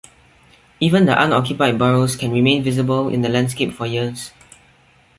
Even 0.79 1.05
the 1.05 1.11
unoccupied 1.21 1.77
burrows 1.77 2.15
can 2.15 2.31
remain 2.31 2.63
visible 2.63 3.07
in 3.07 3.21
the 3.21 3.29
landscape 3.29 3.71
for 3.71 3.85
years. 3.85 4.31